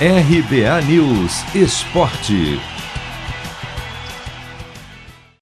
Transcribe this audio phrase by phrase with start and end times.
[0.00, 2.60] RBA News Esporte.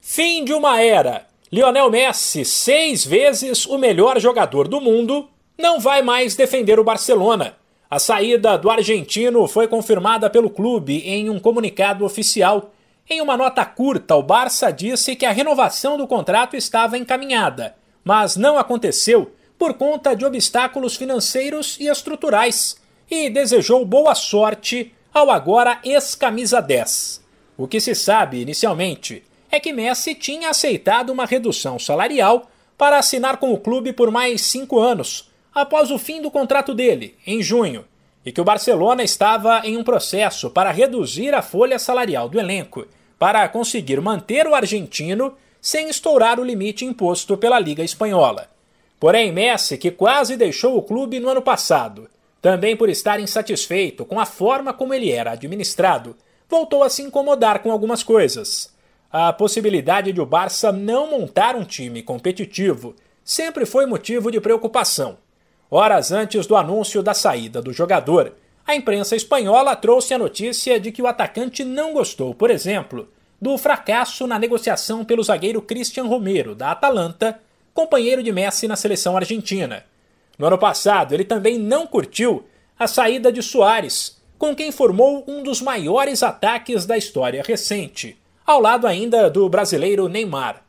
[0.00, 1.28] Fim de uma era.
[1.52, 7.54] Lionel Messi, seis vezes o melhor jogador do mundo, não vai mais defender o Barcelona.
[7.88, 12.72] A saída do argentino foi confirmada pelo clube em um comunicado oficial.
[13.08, 18.34] Em uma nota curta, o Barça disse que a renovação do contrato estava encaminhada, mas
[18.34, 22.80] não aconteceu por conta de obstáculos financeiros e estruturais,
[23.10, 27.20] e desejou boa sorte ao agora ex-camisa 10.
[27.58, 33.38] O que se sabe inicialmente é que Messi tinha aceitado uma redução salarial para assinar
[33.38, 37.84] com o clube por mais cinco anos, após o fim do contrato dele, em junho,
[38.24, 42.86] e que o Barcelona estava em um processo para reduzir a folha salarial do elenco,
[43.18, 48.48] para conseguir manter o argentino sem estourar o limite imposto pela Liga Espanhola.
[49.00, 52.08] Porém, Messi, que quase deixou o clube no ano passado,
[52.40, 56.16] também por estar insatisfeito com a forma como ele era administrado,
[56.48, 58.72] voltou a se incomodar com algumas coisas.
[59.12, 65.18] A possibilidade de o Barça não montar um time competitivo sempre foi motivo de preocupação.
[65.70, 68.32] Horas antes do anúncio da saída do jogador,
[68.66, 73.08] a imprensa espanhola trouxe a notícia de que o atacante não gostou, por exemplo,
[73.40, 77.40] do fracasso na negociação pelo zagueiro Christian Romero, da Atalanta,
[77.72, 79.84] companheiro de Messi na seleção argentina.
[80.40, 82.44] No ano passado, ele também não curtiu
[82.78, 88.18] a saída de Soares, com quem formou um dos maiores ataques da história recente
[88.50, 90.62] ao lado ainda do brasileiro Neymar,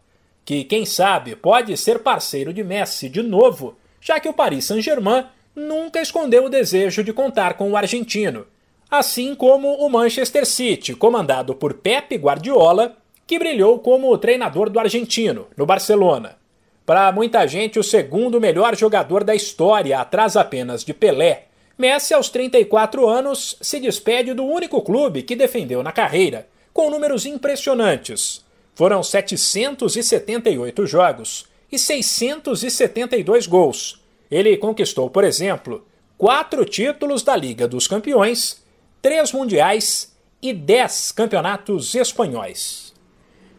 [0.45, 5.25] que, quem sabe, pode ser parceiro de Messi de novo, já que o Paris Saint-Germain
[5.55, 8.45] nunca escondeu o desejo de contar com o argentino,
[8.89, 15.47] assim como o Manchester City, comandado por Pep Guardiola, que brilhou como treinador do argentino,
[15.57, 16.40] no Barcelona.
[16.91, 21.45] Para muita gente, o segundo melhor jogador da história, atrás apenas de Pelé,
[21.77, 27.25] Messi, aos 34 anos, se despede do único clube que defendeu na carreira com números
[27.25, 28.43] impressionantes.
[28.75, 34.01] Foram 778 jogos e 672 gols.
[34.29, 35.87] Ele conquistou, por exemplo,
[36.17, 38.61] quatro títulos da Liga dos Campeões,
[39.01, 42.93] três mundiais e dez campeonatos espanhóis.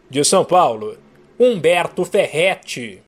[0.07, 0.99] De São Paulo,
[1.39, 3.01] Humberto Ferretti.